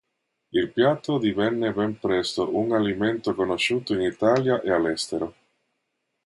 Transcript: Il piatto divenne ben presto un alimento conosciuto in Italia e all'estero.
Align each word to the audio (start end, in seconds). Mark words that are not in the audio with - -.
Il 0.51 0.71
piatto 0.71 1.19
divenne 1.19 1.71
ben 1.71 1.99
presto 1.99 2.57
un 2.57 2.71
alimento 2.71 3.35
conosciuto 3.35 3.93
in 3.93 4.01
Italia 4.01 4.59
e 4.61 4.71
all'estero. 4.71 5.35